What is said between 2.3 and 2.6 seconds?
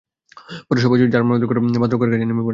পড়েন।